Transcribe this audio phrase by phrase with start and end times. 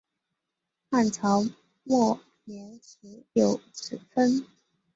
[0.89, 1.45] 汉朝
[1.83, 4.47] 末年始有此称。